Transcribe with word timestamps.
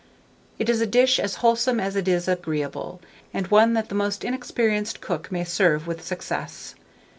It 0.57 0.67
is 0.67 0.81
a 0.81 0.87
dish 0.87 1.19
as 1.19 1.35
wholesome 1.45 1.79
as 1.79 1.95
it 1.95 2.07
is 2.07 2.27
agreeable, 2.27 3.01
and 3.35 3.45
one 3.49 3.73
that 3.75 3.89
the 3.89 3.93
most 3.93 4.23
inexperienced 4.23 4.99
cook 4.99 5.31
may 5.31 5.43
serve 5.43 5.85
with 5.85 6.01
success. 6.03 6.73